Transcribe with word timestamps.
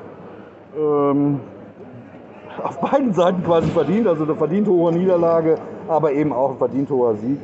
Ähm, 0.74 1.41
auf 2.64 2.80
beiden 2.80 3.12
Seiten 3.12 3.45
quasi 3.45 3.68
verdient, 3.68 4.06
also 4.06 4.24
eine 4.24 4.34
verdient 4.34 4.66
hohe 4.66 4.94
Niederlage, 4.94 5.56
aber 5.88 6.12
eben 6.12 6.32
auch 6.32 6.52
ein 6.52 6.56
verdient 6.56 6.88
hoher 6.88 7.16
Sieg. 7.16 7.38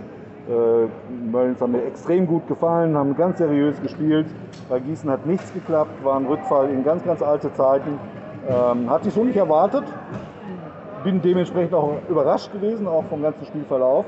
Äh, 0.48 1.30
Möllins 1.30 1.61
haben 1.61 1.73
mir 1.73 1.84
extrem 1.84 2.27
gut 2.27 2.48
gefallen, 2.48 2.97
haben 2.97 3.14
ganz 3.14 3.37
seriös 3.37 3.78
gespielt. 3.83 4.27
Bei 4.70 4.80
Gießen 4.80 5.11
hat 5.11 5.27
nichts 5.27 5.52
geklappt, 5.52 6.02
war 6.02 6.16
ein 6.16 6.25
Rückfall 6.25 6.70
in 6.70 6.83
ganz, 6.83 7.05
ganz 7.05 7.20
alte 7.20 7.52
Zeiten. 7.52 7.98
Ähm, 8.48 8.88
hatte 8.88 9.09
ich 9.09 9.14
so 9.14 9.23
nicht 9.23 9.36
erwartet. 9.36 9.84
Bin 11.05 11.20
dementsprechend 11.20 11.75
auch 11.75 11.98
überrascht 12.09 12.50
gewesen, 12.55 12.88
auch 12.88 13.05
vom 13.11 13.20
ganzen 13.20 13.45
Spielverlauf. 13.45 14.06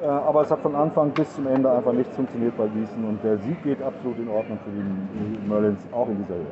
Äh, 0.00 0.06
aber 0.06 0.42
es 0.42 0.50
hat 0.50 0.60
von 0.60 0.76
Anfang 0.76 1.10
bis 1.10 1.34
zum 1.34 1.46
Ende 1.48 1.70
einfach 1.70 1.92
nichts 1.92 2.14
funktioniert 2.14 2.56
bei 2.56 2.66
Gießen 2.68 3.04
und 3.04 3.22
der 3.24 3.36
Sieg 3.38 3.62
geht 3.64 3.82
absolut 3.82 4.18
in 4.18 4.28
Ordnung 4.28 4.58
für 4.64 4.70
die 4.70 5.48
Merlins, 5.48 5.80
auch 5.92 6.08
in 6.08 6.18
dieser 6.18 6.34
Höhe. 6.34 6.46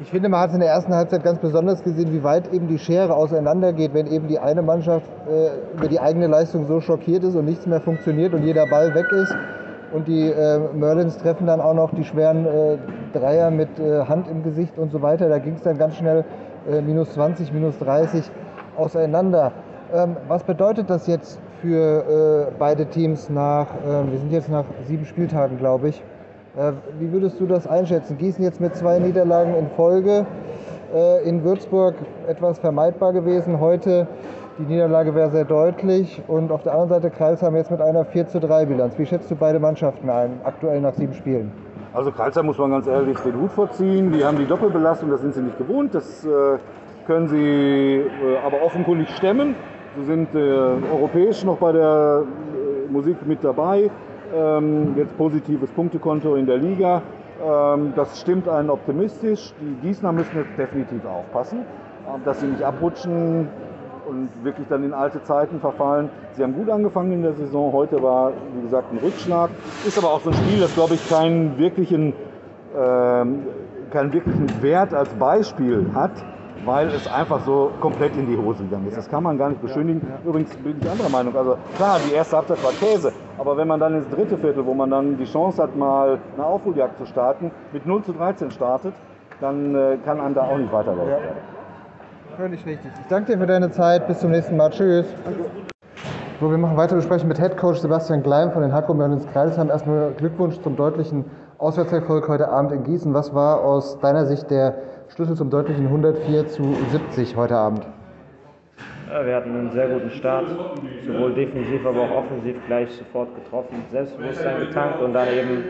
Ich 0.00 0.10
finde, 0.10 0.28
man 0.28 0.40
hat 0.40 0.52
in 0.52 0.60
der 0.60 0.68
ersten 0.68 0.94
Halbzeit 0.94 1.24
ganz 1.24 1.40
besonders 1.40 1.82
gesehen, 1.82 2.12
wie 2.12 2.22
weit 2.22 2.52
eben 2.52 2.68
die 2.68 2.78
Schere 2.78 3.14
auseinandergeht, 3.14 3.94
wenn 3.94 4.06
eben 4.06 4.28
die 4.28 4.38
eine 4.38 4.62
Mannschaft 4.62 5.10
äh, 5.28 5.76
über 5.76 5.88
die 5.88 5.98
eigene 5.98 6.26
Leistung 6.26 6.66
so 6.66 6.80
schockiert 6.80 7.24
ist 7.24 7.34
und 7.34 7.46
nichts 7.46 7.66
mehr 7.66 7.80
funktioniert 7.80 8.32
und 8.34 8.44
jeder 8.44 8.66
Ball 8.66 8.94
weg 8.94 9.10
ist. 9.10 9.34
Und 9.92 10.06
die 10.06 10.30
äh, 10.30 10.60
Merlins 10.74 11.16
treffen 11.16 11.46
dann 11.46 11.60
auch 11.60 11.74
noch 11.74 11.92
die 11.94 12.04
schweren 12.04 12.46
äh, 12.46 12.76
Dreier 13.12 13.50
mit 13.50 13.80
äh, 13.80 14.04
Hand 14.04 14.28
im 14.28 14.42
Gesicht 14.42 14.78
und 14.78 14.92
so 14.92 15.00
weiter. 15.00 15.28
Da 15.28 15.38
ging 15.38 15.54
es 15.54 15.62
dann 15.62 15.78
ganz 15.78 15.96
schnell 15.96 16.24
äh, 16.70 16.82
minus 16.82 17.14
20, 17.14 17.52
minus 17.52 17.78
30 17.78 18.30
auseinander. 18.76 19.52
Ähm, 19.92 20.16
was 20.28 20.44
bedeutet 20.44 20.90
das 20.90 21.06
jetzt 21.06 21.40
für 21.62 22.48
äh, 22.48 22.52
beide 22.58 22.86
Teams 22.86 23.28
nach, 23.30 23.66
wir 23.84 24.18
sind 24.18 24.32
jetzt 24.32 24.48
nach 24.48 24.64
sieben 24.86 25.04
Spieltagen, 25.04 25.58
glaube 25.58 25.88
ich, 25.88 26.02
äh, 26.58 26.72
wie 26.98 27.12
würdest 27.12 27.38
du 27.38 27.46
das 27.46 27.68
einschätzen? 27.68 28.18
Gießen 28.18 28.42
jetzt 28.42 28.60
mit 28.60 28.74
zwei 28.74 28.98
Niederlagen 28.98 29.54
in 29.54 29.68
Folge. 29.76 30.26
Äh, 30.92 31.28
in 31.28 31.44
Würzburg 31.44 31.94
etwas 32.26 32.58
vermeidbar 32.58 33.12
gewesen. 33.12 33.60
Heute 33.60 34.08
die 34.58 34.64
Niederlage 34.64 35.14
wäre 35.14 35.30
sehr 35.30 35.44
deutlich. 35.44 36.20
Und 36.26 36.50
auf 36.50 36.64
der 36.64 36.72
anderen 36.72 36.88
Seite 36.88 37.10
Kreilsheim 37.10 37.54
jetzt 37.54 37.70
mit 37.70 37.80
einer 37.80 38.04
4 38.04 38.26
zu 38.26 38.40
3 38.40 38.66
Bilanz. 38.66 38.98
Wie 38.98 39.06
schätzt 39.06 39.30
du 39.30 39.36
beide 39.36 39.60
Mannschaften 39.60 40.10
ein, 40.10 40.40
aktuell 40.42 40.80
nach 40.80 40.94
sieben 40.94 41.14
Spielen? 41.14 41.52
Also 41.94 42.10
Kreilsheim 42.10 42.46
muss 42.46 42.58
man 42.58 42.72
ganz 42.72 42.88
ehrlich 42.88 43.18
den 43.20 43.40
Hut 43.40 43.52
vorziehen. 43.52 44.12
Die 44.12 44.24
haben 44.24 44.38
die 44.38 44.46
Doppelbelastung, 44.46 45.10
das 45.10 45.20
sind 45.20 45.34
sie 45.34 45.42
nicht 45.42 45.58
gewohnt. 45.58 45.94
Das 45.94 46.24
äh, 46.24 46.58
können 47.06 47.28
sie 47.28 48.02
aber 48.44 48.62
offenkundig 48.62 49.10
stemmen. 49.10 49.54
Sie 49.98 50.04
sind 50.04 50.28
europäisch 50.34 51.44
noch 51.44 51.56
bei 51.56 51.72
der 51.72 52.22
Musik 52.88 53.16
mit 53.26 53.42
dabei. 53.42 53.90
Ähm, 54.34 54.94
jetzt 54.96 55.16
positives 55.16 55.70
Punktekonto 55.70 56.34
in 56.34 56.46
der 56.46 56.58
Liga. 56.58 57.02
Ähm, 57.42 57.92
das 57.96 58.20
stimmt 58.20 58.48
einen 58.48 58.68
optimistisch. 58.68 59.54
Die 59.60 59.86
Gießner 59.86 60.12
müssen 60.12 60.36
jetzt 60.36 60.58
definitiv 60.58 61.04
aufpassen, 61.06 61.60
äh, 61.60 62.24
dass 62.24 62.40
sie 62.40 62.46
nicht 62.46 62.62
abrutschen 62.62 63.48
und 64.06 64.28
wirklich 64.42 64.66
dann 64.68 64.84
in 64.84 64.92
alte 64.92 65.22
Zeiten 65.22 65.60
verfallen. 65.60 66.10
Sie 66.32 66.42
haben 66.42 66.54
gut 66.54 66.68
angefangen 66.68 67.12
in 67.12 67.22
der 67.22 67.34
Saison. 67.34 67.72
Heute 67.72 68.02
war, 68.02 68.32
wie 68.54 68.62
gesagt, 68.62 68.92
ein 68.92 68.98
Rückschlag. 68.98 69.50
Ist 69.86 69.98
aber 69.98 70.08
auch 70.08 70.20
so 70.20 70.30
ein 70.30 70.36
Spiel, 70.36 70.60
das, 70.60 70.74
glaube 70.74 70.94
ich, 70.94 71.08
keinen 71.08 71.58
wirklichen, 71.58 72.12
ähm, 72.76 73.46
keinen 73.90 74.12
wirklichen 74.12 74.62
Wert 74.62 74.92
als 74.92 75.08
Beispiel 75.14 75.86
hat 75.94 76.12
weil 76.64 76.88
es 76.88 77.06
einfach 77.10 77.40
so 77.44 77.70
komplett 77.80 78.16
in 78.16 78.26
die 78.26 78.36
Hose 78.36 78.62
gegangen 78.64 78.88
ist. 78.88 78.96
Das 78.96 79.08
kann 79.08 79.22
man 79.22 79.38
gar 79.38 79.50
nicht 79.50 79.62
beschönigen. 79.62 80.06
Übrigens 80.24 80.54
bin 80.56 80.76
ich 80.80 80.90
anderer 80.90 81.08
Meinung. 81.08 81.36
Also 81.36 81.56
klar, 81.76 81.98
die 82.08 82.14
erste 82.14 82.36
Halbzeit 82.36 82.62
war 82.62 82.72
Käse, 82.72 83.12
aber 83.38 83.56
wenn 83.56 83.68
man 83.68 83.80
dann 83.80 83.94
ins 83.94 84.08
dritte 84.08 84.36
Viertel, 84.36 84.64
wo 84.66 84.74
man 84.74 84.90
dann 84.90 85.16
die 85.16 85.24
Chance 85.24 85.62
hat, 85.62 85.76
mal 85.76 86.18
eine 86.34 86.46
Aufholjagd 86.46 86.98
zu 86.98 87.06
starten, 87.06 87.50
mit 87.72 87.86
0 87.86 88.02
zu 88.04 88.12
13 88.12 88.50
startet, 88.50 88.94
dann 89.40 89.74
äh, 89.74 89.98
kann 90.04 90.20
einem 90.20 90.34
da 90.34 90.42
auch 90.42 90.58
nicht 90.58 90.72
weiterlaufen. 90.72 91.10
Ja. 91.10 91.18
Völlig 92.36 92.64
richtig. 92.66 92.90
Ich 93.00 93.08
danke 93.08 93.32
dir 93.32 93.38
für 93.38 93.46
deine 93.46 93.70
Zeit. 93.70 94.06
Bis 94.06 94.20
zum 94.20 94.30
nächsten 94.30 94.56
Mal. 94.56 94.70
Tschüss. 94.70 95.06
So, 96.40 96.48
wir 96.48 96.58
machen 96.58 96.76
weitere 96.76 96.98
Gespräche 96.98 97.26
mit 97.26 97.40
Headcoach 97.40 97.80
Sebastian 97.80 98.22
Gleim 98.22 98.52
von 98.52 98.62
den 98.62 98.72
Hakko 98.72 98.94
Merlins 98.94 99.26
Kreisheim. 99.32 99.70
Erstmal 99.70 100.12
Glückwunsch 100.12 100.60
zum 100.60 100.76
deutlichen 100.76 101.24
Auswärtserfolg 101.58 102.28
heute 102.28 102.48
Abend 102.48 102.70
in 102.70 102.84
Gießen. 102.84 103.12
Was 103.12 103.34
war 103.34 103.60
aus 103.64 103.98
deiner 103.98 104.24
Sicht 104.26 104.48
der 104.52 104.76
Schlüssel 105.08 105.36
zum 105.36 105.50
deutlichen 105.50 105.86
104 105.86 106.48
zu 106.48 106.62
70 106.90 107.34
heute 107.36 107.56
Abend? 107.56 107.86
Wir 109.24 109.36
hatten 109.36 109.50
einen 109.50 109.70
sehr 109.72 109.88
guten 109.88 110.10
Start, 110.10 110.46
sowohl 111.06 111.32
defensiv, 111.32 111.84
aber 111.86 112.02
auch 112.02 112.24
offensiv 112.24 112.56
gleich 112.66 112.94
sofort 112.94 113.34
getroffen, 113.34 113.82
Selbstbewusstsein 113.90 114.60
getankt 114.60 115.00
und 115.00 115.14
dann 115.14 115.28
eben 115.28 115.64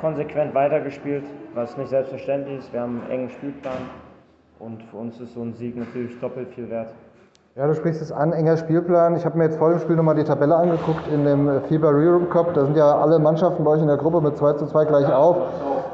konsequent 0.00 0.54
weitergespielt, 0.54 1.24
was 1.54 1.76
nicht 1.76 1.90
selbstverständlich 1.90 2.58
ist. 2.58 2.72
Wir 2.72 2.82
haben 2.82 3.02
einen 3.02 3.10
engen 3.10 3.30
Spielplan 3.30 3.74
und 4.60 4.82
für 4.84 4.96
uns 4.96 5.20
ist 5.20 5.34
so 5.34 5.42
ein 5.42 5.52
Sieg 5.54 5.76
natürlich 5.76 6.18
doppelt 6.20 6.48
viel 6.54 6.70
wert. 6.70 6.94
Ja, 7.56 7.66
du 7.66 7.74
sprichst 7.74 8.00
es 8.00 8.12
an, 8.12 8.32
enger 8.32 8.58
Spielplan. 8.58 9.16
Ich 9.16 9.24
habe 9.24 9.36
mir 9.38 9.44
jetzt 9.44 9.58
vor 9.58 9.70
dem 9.70 9.80
Spiel 9.80 9.96
nochmal 9.96 10.14
die 10.14 10.24
Tabelle 10.24 10.54
angeguckt 10.54 11.08
in 11.12 11.24
dem 11.24 11.62
FIBA 11.62 11.88
Europe 11.88 12.26
Cup. 12.26 12.54
Da 12.54 12.64
sind 12.64 12.76
ja 12.76 12.96
alle 12.96 13.18
Mannschaften 13.18 13.64
bei 13.64 13.72
euch 13.72 13.80
in 13.80 13.88
der 13.88 13.96
Gruppe 13.96 14.20
mit 14.20 14.36
2 14.36 14.52
zu 14.52 14.66
2 14.66 14.84
gleich 14.84 15.12
auf. 15.12 15.36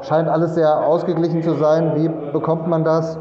Scheint 0.03 0.27
alles 0.27 0.55
sehr 0.55 0.85
ausgeglichen 0.85 1.41
zu 1.41 1.53
sein. 1.53 1.93
Wie 1.95 2.09
bekommt 2.31 2.67
man 2.67 2.83
das, 2.83 3.19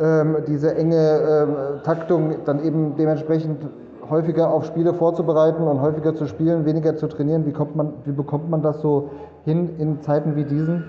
ähm, 0.00 0.36
diese 0.46 0.74
enge 0.76 0.96
ähm, 0.96 1.82
Taktung 1.84 2.44
dann 2.44 2.62
eben 2.64 2.96
dementsprechend 2.96 3.66
häufiger 4.08 4.50
auf 4.50 4.66
Spiele 4.66 4.94
vorzubereiten 4.94 5.62
und 5.62 5.80
häufiger 5.80 6.14
zu 6.14 6.26
spielen, 6.26 6.64
weniger 6.64 6.96
zu 6.96 7.08
trainieren? 7.08 7.46
Wie, 7.46 7.52
kommt 7.52 7.76
man, 7.76 7.94
wie 8.04 8.12
bekommt 8.12 8.50
man 8.50 8.62
das 8.62 8.80
so 8.80 9.10
hin 9.44 9.76
in 9.78 10.00
Zeiten 10.02 10.36
wie 10.36 10.44
diesen? 10.44 10.84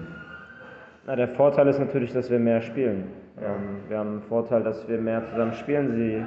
Na, 1.06 1.16
der 1.16 1.30
Vorteil 1.30 1.68
ist 1.68 1.80
natürlich, 1.80 2.14
dass 2.14 2.30
wir 2.30 2.40
mehr 2.40 2.62
spielen. 2.62 3.10
Ähm, 3.42 3.90
wir 3.90 3.98
haben 3.98 4.10
einen 4.10 4.22
Vorteil, 4.22 4.64
dass 4.64 4.88
wir 4.88 5.00
mehr 5.00 5.24
zusammen 5.32 5.54
spielen. 5.54 5.96
Sie 5.96 6.26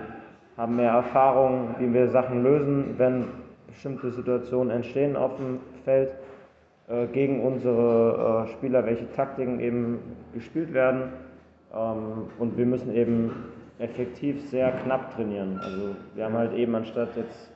haben 0.56 0.77
mehr 0.77 0.93
Erfahrung, 0.93 1.77
wie 1.78 1.93
wir 1.93 2.09
Sachen 2.09 2.43
lösen, 2.43 2.95
wenn 2.99 3.27
bestimmte 3.69 4.11
Situationen 4.11 4.71
entstehen 4.71 5.16
auf 5.16 5.37
dem 5.37 5.61
Feld 5.84 6.11
äh, 6.88 7.06
gegen 7.08 7.42
unsere 7.44 8.47
äh, 8.47 8.52
Spieler, 8.52 8.86
welche 8.86 9.10
Taktiken 9.12 9.58
eben 9.58 9.98
gespielt 10.32 10.72
werden. 10.72 11.12
Ähm, 11.74 12.28
und 12.38 12.56
wir 12.56 12.64
müssen 12.64 12.94
eben 12.94 13.44
effektiv 13.80 14.48
sehr 14.50 14.70
knapp 14.70 15.14
trainieren. 15.16 15.60
Also 15.62 15.97
wir 16.14 16.24
haben 16.24 16.34
halt 16.34 16.52
eben 16.54 16.74
anstatt 16.76 17.08
jetzt 17.16 17.50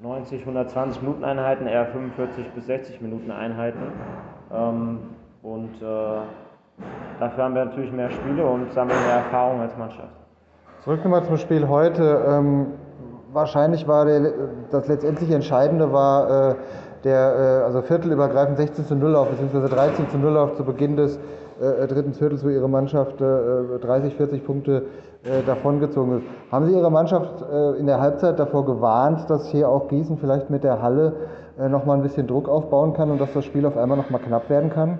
90, 0.00 0.40
120 0.40 1.02
Minuten 1.02 1.24
Einheiten 1.24 1.66
eher 1.66 1.86
45 1.86 2.50
bis 2.52 2.66
60 2.66 3.00
Minuten 3.02 3.30
Einheiten. 3.30 3.92
Ähm, 4.50 4.98
und 5.42 5.74
äh, 5.82 6.20
dafür 7.20 7.44
haben 7.44 7.54
wir 7.54 7.66
natürlich 7.66 7.92
mehr 7.92 8.10
Spiele 8.10 8.46
und 8.46 8.72
sammeln 8.72 8.98
mehr 9.06 9.16
Erfahrung 9.16 9.60
als 9.60 9.76
Mannschaft. 9.76 10.14
Zurück 10.80 11.04
nochmal 11.04 11.24
zum 11.24 11.36
Spiel 11.36 11.68
heute. 11.68 12.24
Ähm, 12.26 12.66
wahrscheinlich 13.32 13.86
war 13.86 14.06
das 14.70 14.88
letztendlich 14.88 15.30
Entscheidende 15.30 15.92
war 15.92 16.56
der 17.04 17.60
äh, 17.60 17.64
also 17.64 17.82
viertelübergreifend 17.82 18.56
16 18.56 18.86
zu 18.86 18.96
0 18.96 19.14
auf, 19.16 19.28
beziehungsweise 19.28 19.68
13 19.68 20.08
zu 20.10 20.18
0 20.18 20.36
auf 20.36 20.54
zu 20.54 20.64
Beginn 20.64 20.96
des 20.96 21.18
äh, 21.60 21.86
dritten 21.86 22.14
Viertels, 22.14 22.44
wo 22.44 22.48
Ihre 22.48 22.68
Mannschaft 22.68 23.20
30, 23.20 24.12
äh, 24.12 24.16
40 24.16 24.44
Punkte 24.44 24.86
äh, 25.24 25.42
davongezogen 25.46 26.18
ist. 26.18 26.26
Haben 26.50 26.66
Sie 26.66 26.74
Ihre 26.74 26.90
Mannschaft 26.90 27.42
äh, 27.42 27.78
in 27.78 27.86
der 27.86 28.00
Halbzeit 28.00 28.38
davor 28.38 28.64
gewarnt, 28.64 29.28
dass 29.28 29.48
hier 29.48 29.68
auch 29.68 29.88
Gießen 29.88 30.18
vielleicht 30.18 30.50
mit 30.50 30.64
der 30.64 30.82
Halle 30.82 31.14
äh, 31.58 31.68
nochmal 31.68 31.96
ein 31.98 32.02
bisschen 32.02 32.26
Druck 32.26 32.48
aufbauen 32.48 32.94
kann 32.94 33.10
und 33.10 33.20
dass 33.20 33.32
das 33.32 33.44
Spiel 33.44 33.66
auf 33.66 33.76
einmal 33.76 33.98
nochmal 33.98 34.20
knapp 34.20 34.50
werden 34.50 34.70
kann? 34.70 34.98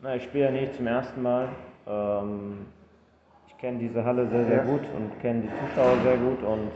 Na, 0.00 0.14
ich 0.14 0.22
spiele 0.22 0.44
ja 0.44 0.50
nicht 0.50 0.76
zum 0.76 0.86
ersten 0.86 1.20
Mal. 1.20 1.48
Ähm 1.86 2.66
kenne 3.58 3.78
diese 3.78 4.04
Halle 4.04 4.28
sehr, 4.28 4.46
sehr 4.46 4.64
gut 4.64 4.82
und 4.96 5.20
kenne 5.20 5.42
die 5.42 5.48
Zuschauer 5.48 5.96
sehr 6.04 6.16
gut 6.16 6.42
und 6.44 6.70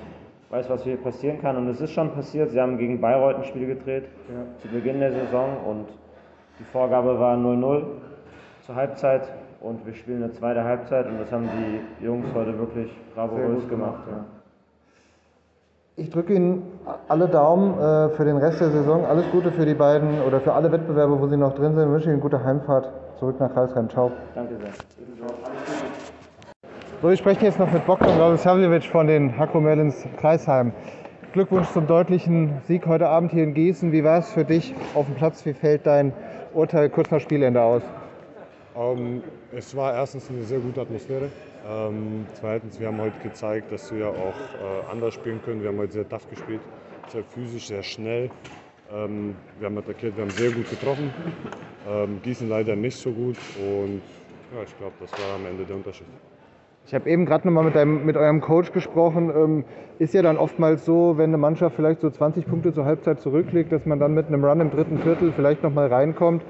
weiß, 0.53 0.69
was 0.69 0.83
hier 0.85 0.99
passieren 0.99 1.41
kann. 1.41 1.57
Und 1.57 1.69
es 1.69 1.81
ist 1.81 1.91
schon 1.91 2.13
passiert. 2.13 2.51
Sie 2.51 2.61
haben 2.61 2.77
gegen 2.77 3.01
Bayreuth 3.01 3.37
ein 3.37 3.45
Spiel 3.45 3.67
gedreht 3.67 4.05
ja. 4.29 4.45
zu 4.61 4.69
Beginn 4.69 5.01
der 5.01 5.13
Saison 5.13 5.57
und 5.67 5.87
die 6.59 6.65
Vorgabe 6.65 7.19
war 7.19 7.37
0-0 7.37 7.85
zur 8.67 8.75
Halbzeit 8.75 9.23
und 9.61 9.85
wir 9.87 9.95
spielen 9.95 10.23
eine 10.23 10.33
zweite 10.33 10.63
Halbzeit 10.63 11.07
und 11.07 11.19
das 11.19 11.33
haben 11.33 11.49
die 11.49 12.05
Jungs 12.05 12.27
heute 12.35 12.57
wirklich 12.59 12.91
bravourös 13.15 13.67
gemacht. 13.69 14.05
gemacht 14.05 14.09
ja. 14.09 14.25
Ich 15.97 16.11
drücke 16.11 16.35
Ihnen 16.35 16.63
alle 17.09 17.29
Daumen 17.29 17.79
äh, 17.79 18.09
für 18.11 18.25
den 18.25 18.37
Rest 18.37 18.61
der 18.61 18.71
Saison. 18.71 19.05
Alles 19.05 19.31
Gute 19.31 19.53
für 19.53 19.67
die 19.67 19.75
beiden 19.75 20.23
oder 20.23 20.41
für 20.41 20.53
alle 20.53 20.71
Wettbewerbe, 20.71 21.19
wo 21.21 21.27
Sie 21.29 21.37
noch 21.37 21.55
drin 21.55 21.75
sind. 21.75 21.85
Ich 21.85 21.93
wünsche 21.93 22.07
Ihnen 22.07 22.15
eine 22.15 22.23
gute 22.23 22.43
Heimfahrt 22.43 22.91
zurück 23.19 23.41
nach 23.41 23.53
Karlsruhe. 23.53 23.89
Ciao. 23.89 24.11
Danke 24.35 24.57
sehr. 24.57 25.52
So, 27.03 27.09
wir 27.09 27.17
sprechen 27.17 27.43
jetzt 27.43 27.59
noch 27.59 27.73
mit 27.73 27.85
Bogdan 27.85 28.17
Radosavljevic 28.17 28.85
von 28.85 29.09
den 29.09 29.37
Hakko 29.37 29.61
Merlins 29.61 30.07
Kreisheim. 30.21 30.73
Glückwunsch 31.33 31.69
zum 31.71 31.89
deutlichen 31.89 32.61
Sieg 32.69 32.87
heute 32.87 33.09
Abend 33.09 33.33
hier 33.33 33.43
in 33.43 33.55
Gießen. 33.55 33.91
Wie 33.91 34.05
war 34.05 34.21
es 34.21 34.31
für 34.31 34.45
dich 34.45 34.73
auf 34.95 35.07
dem 35.07 35.17
Platz? 35.17 35.45
Wie 35.45 35.53
fällt 35.53 35.85
dein 35.85 36.13
Urteil 36.55 36.89
kurz 36.91 37.11
nach 37.11 37.19
Spielende 37.19 37.61
aus? 37.61 37.83
Ähm, 38.77 39.21
es 39.51 39.75
war 39.75 39.93
erstens 39.93 40.31
eine 40.31 40.45
sehr 40.45 40.61
gute 40.61 40.81
Atmosphäre. 40.81 41.29
Ähm, 41.69 42.25
zweitens, 42.35 42.79
wir 42.79 42.87
haben 42.87 43.01
heute 43.01 43.19
gezeigt, 43.21 43.73
dass 43.73 43.93
wir 43.93 44.07
auch 44.07 44.13
äh, 44.15 44.93
anders 44.93 45.15
spielen 45.15 45.41
können. 45.45 45.61
Wir 45.61 45.71
haben 45.71 45.79
heute 45.79 45.95
sehr 45.95 46.09
tough 46.09 46.31
gespielt, 46.31 46.61
sehr 47.09 47.25
physisch, 47.25 47.67
sehr 47.67 47.83
schnell. 47.83 48.31
Ähm, 48.95 49.35
wir 49.59 49.67
haben 49.67 49.77
attackiert, 49.77 50.17
wir 50.17 50.23
haben 50.23 50.31
sehr 50.31 50.53
gut 50.53 50.71
getroffen. 50.71 51.13
Ähm, 51.91 52.21
Gießen 52.23 52.49
leider 52.49 52.77
nicht 52.77 52.97
so 52.97 53.11
gut 53.11 53.39
und 53.59 54.03
ja, 54.55 54.63
ich 54.63 54.79
glaube, 54.79 54.95
das 55.01 55.11
war 55.11 55.35
am 55.35 55.47
Ende 55.47 55.65
der 55.65 55.75
Unterschied. 55.75 56.07
Ich 56.87 56.95
habe 56.95 57.09
eben 57.09 57.27
gerade 57.27 57.49
nochmal 57.49 57.65
mit, 57.65 58.05
mit 58.05 58.17
eurem 58.17 58.41
Coach 58.41 58.73
gesprochen. 58.73 59.31
Ähm, 59.35 59.65
ist 59.99 60.15
ja 60.15 60.23
dann 60.23 60.37
oftmals 60.37 60.85
so, 60.85 61.17
wenn 61.17 61.31
eine 61.31 61.39
Mannschaft 61.39 61.77
vielleicht 61.77 62.01
so 62.01 62.11
20 62.11 62.47
Punkte 62.47 62.73
zur 62.73 62.85
Halbzeit 62.85 63.21
zurücklegt, 63.21 63.71
dass 63.71 63.87
man 63.87 64.01
dann 64.01 64.15
mit 64.15 64.27
einem 64.27 64.45
Run 64.45 64.61
im 64.61 64.71
dritten 64.71 64.99
Viertel 64.99 65.33
vielleicht 65.33 65.63
nochmal 65.63 65.89
reinkommt. 65.89 66.43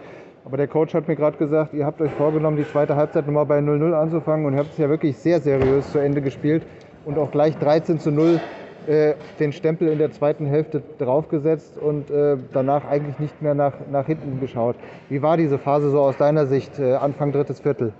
Aber 0.45 0.57
der 0.57 0.69
Coach 0.69 0.95
hat 0.95 1.07
mir 1.07 1.17
gerade 1.17 1.37
gesagt, 1.37 1.75
ihr 1.75 1.87
habt 1.87 2.01
euch 2.01 2.11
vorgenommen, 2.13 2.57
die 2.57 2.67
zweite 2.67 2.97
Halbzeit 2.97 3.27
nochmal 3.27 3.47
bei 3.47 3.59
0-0 3.59 3.93
anzufangen 3.93 4.47
und 4.47 4.55
ihr 4.55 4.59
habt 4.59 4.73
es 4.73 4.79
ja 4.79 4.89
wirklich 4.89 5.17
sehr 5.17 5.41
seriös 5.41 5.93
zu 5.93 5.99
Ende 5.99 6.21
gespielt 6.21 6.65
und 7.05 7.19
auch 7.19 7.31
gleich 7.31 7.57
13 7.59 8.01
zu 8.01 8.11
0 8.11 8.41
äh, 8.87 9.15
den 9.39 9.53
Stempel 9.53 9.89
in 9.89 9.99
der 9.99 10.11
zweiten 10.11 10.47
Hälfte 10.47 10.83
draufgesetzt 10.99 11.79
und 11.79 12.11
äh, 12.11 12.37
danach 12.53 12.85
eigentlich 12.85 13.21
nicht 13.21 13.41
mehr 13.41 13.55
nach, 13.55 13.75
nach 13.93 14.07
hinten 14.07 14.41
geschaut. 14.41 14.75
Wie 15.09 15.23
war 15.23 15.37
diese 15.37 15.59
Phase 15.59 15.91
so 15.91 16.01
aus 16.01 16.17
deiner 16.17 16.47
Sicht, 16.47 16.81
äh, 16.81 16.95
Anfang 16.95 17.31
drittes 17.31 17.61
Viertel? 17.61 17.93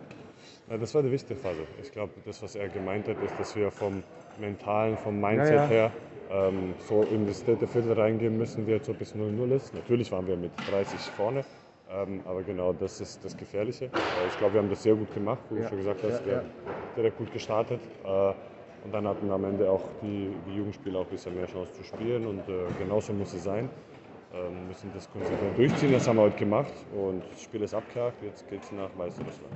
Ja, 0.73 0.79
das 0.79 0.95
war 0.95 1.03
die 1.03 1.13
wichtige 1.13 1.39
Phase. 1.39 1.67
Ich 1.83 1.93
glaube, 1.93 2.13
das, 2.25 2.43
was 2.43 2.55
er 2.55 2.67
gemeint 2.71 3.07
hat, 3.07 3.23
ist, 3.23 3.39
dass 3.39 3.55
wir 3.55 3.71
vom 3.71 4.03
Mentalen, 4.41 4.97
vom 4.97 5.21
Mindset 5.21 5.55
Ja, 5.55 5.63
ja. 5.65 5.69
her 5.69 5.91
ähm, 6.31 6.73
so 6.89 7.03
in 7.03 7.27
das 7.27 7.45
dritte 7.45 7.67
Viertel 7.67 7.93
reingehen 7.93 8.39
müssen, 8.39 8.67
wie 8.67 8.71
jetzt 8.71 8.87
so 8.87 8.95
bis 8.95 9.15
0-0 9.15 9.55
ist. 9.55 9.75
Natürlich 9.75 10.11
waren 10.11 10.27
wir 10.27 10.35
mit 10.35 10.51
30 10.71 10.99
vorne, 11.11 11.45
ähm, 11.91 12.23
aber 12.25 12.43
genau 12.43 12.73
das 12.73 13.03
ist 13.03 13.23
das 13.23 13.37
Gefährliche. 13.37 13.85
Äh, 13.85 14.29
ich 14.29 14.39
glaube, 14.39 14.55
wir 14.55 14.63
haben 14.63 14.71
das 14.71 14.83
sehr 14.83 14.95
gut 14.95 15.13
gemacht, 15.13 15.41
wie 15.51 15.61
du 15.61 15.69
schon 15.69 15.77
gesagt 15.77 16.03
hast. 16.05 16.25
wir 16.25 16.37
haben 16.37 16.47
direkt 16.97 17.19
gut 17.19 17.31
gestartet. 17.35 17.81
Äh, 18.03 18.33
und 18.85 18.95
dann 18.95 19.07
hatten 19.07 19.31
am 19.31 19.45
Ende 19.45 19.71
auch 19.71 19.85
die, 20.01 20.31
die 20.49 20.57
Jugendspieler 20.57 21.01
auch 21.01 21.05
ein 21.05 21.11
bisschen 21.11 21.37
mehr 21.37 21.49
Chance 21.49 21.71
zu 21.75 21.85
spielen 21.85 22.27
und 22.27 22.49
äh, 22.49 22.65
genauso 22.79 23.13
muss 23.13 23.35
es 23.35 23.45
sein. 23.45 23.69
Ähm, 24.33 24.69
müssen 24.69 24.91
das 24.95 25.07
konsequent 25.13 25.59
durchziehen, 25.59 25.93
das 25.93 26.09
haben 26.09 26.17
wir 26.17 26.23
heute 26.23 26.39
gemacht 26.39 26.73
und 26.97 27.23
das 27.31 27.43
Spiel 27.43 27.61
ist 27.61 27.75
abgehakt, 27.75 28.23
jetzt 28.23 28.49
geht 28.49 28.63
es 28.63 28.73
nach 28.73 28.89
Weißrussland. 28.97 29.53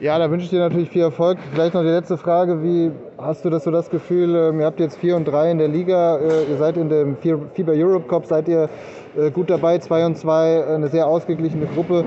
Ja, 0.00 0.18
da 0.18 0.30
wünsche 0.30 0.44
ich 0.44 0.50
dir 0.50 0.60
natürlich 0.60 0.88
viel 0.88 1.02
Erfolg. 1.02 1.38
Vielleicht 1.52 1.74
noch 1.74 1.82
die 1.82 1.88
letzte 1.88 2.16
Frage. 2.16 2.62
Wie 2.62 2.90
hast 3.18 3.44
du 3.44 3.50
das 3.50 3.64
so 3.64 3.70
das 3.70 3.90
Gefühl, 3.90 4.34
ähm, 4.34 4.60
ihr 4.60 4.64
habt 4.64 4.80
jetzt 4.80 4.96
4 4.96 5.14
und 5.14 5.26
3 5.26 5.50
in 5.50 5.58
der 5.58 5.68
Liga, 5.68 6.16
äh, 6.16 6.44
ihr 6.44 6.56
seid 6.56 6.78
in 6.78 6.88
dem 6.88 7.18
FIBA 7.18 7.72
Europe 7.72 8.08
Cup, 8.08 8.24
seid 8.24 8.48
ihr 8.48 8.70
äh, 9.14 9.30
gut 9.30 9.50
dabei, 9.50 9.76
2 9.76 10.06
und 10.06 10.16
2, 10.16 10.64
eine 10.68 10.88
sehr 10.88 11.06
ausgeglichene 11.06 11.66
Gruppe. 11.66 12.06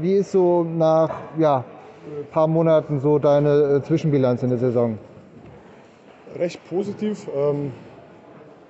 Wie 0.00 0.14
ist 0.14 0.32
so 0.32 0.64
nach 0.64 1.10
ja, 1.38 1.58
ein 2.04 2.26
paar 2.32 2.48
Monaten 2.48 2.98
so 2.98 3.20
deine 3.20 3.76
äh, 3.76 3.82
Zwischenbilanz 3.82 4.42
in 4.42 4.48
der 4.48 4.58
Saison? 4.58 4.98
Recht 6.36 6.68
positiv. 6.68 7.28
Ähm, 7.32 7.70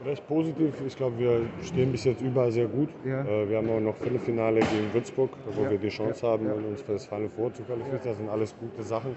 recht 0.04 0.26
positiv. 0.26 0.75
Ich 0.87 0.96
glaube, 0.96 1.19
wir 1.19 1.40
stehen 1.62 1.93
bis 1.93 2.04
jetzt 2.04 2.20
überall 2.22 2.52
sehr 2.52 2.66
gut. 2.66 2.88
Ja. 3.04 3.22
Äh, 3.22 3.49
wir 3.49 3.58
haben 3.58 3.70
auch 3.70 3.81
noch 3.81 3.96
Viertelfinale 3.96 4.60
gegen 4.60 4.93
Würzburg, 4.93 5.31
wo 5.56 5.62
Ja. 5.62 5.70
wir 5.70 5.78
die 5.78 5.88
Chance 5.88 6.26
haben, 6.26 6.46
uns 6.64 6.82
für 6.82 6.93
das 6.93 7.06
Final 7.06 7.28
Four 7.28 7.52
zu 7.54 7.62
qualifizieren. 7.62 8.00
Das 8.04 8.16
sind 8.16 8.28
alles 8.28 8.54
gute 8.58 8.82
Sachen. 8.82 9.16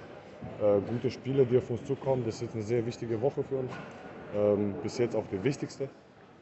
Äh, 0.62 0.80
gute 0.92 1.10
Spiele, 1.12 1.46
die 1.46 1.58
auf 1.58 1.70
uns 1.70 1.84
zukommen. 1.86 2.24
Das 2.26 2.36
ist 2.36 2.42
jetzt 2.42 2.56
eine 2.56 2.64
sehr 2.64 2.86
wichtige 2.86 3.22
Woche 3.22 3.44
für 3.44 3.58
uns. 3.58 3.72
Ähm, 4.36 4.76
bis 4.82 4.98
jetzt 4.98 5.16
auch 5.16 5.26
die 5.32 5.44
wichtigste. 5.44 5.90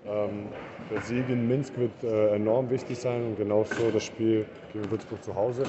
Ähm, 0.06 0.48
der 0.92 1.02
Sieg 1.02 1.30
in 1.30 1.48
Minsk 1.48 1.78
wird 1.78 2.04
äh, 2.04 2.36
enorm 2.36 2.70
wichtig 2.70 2.98
sein 2.98 3.24
und 3.24 3.38
genauso 3.38 3.90
das 3.92 4.04
Spiel 4.04 4.46
gegen 4.74 4.90
Würzburg 4.92 5.24
zu 5.24 5.34
Hause. 5.34 5.64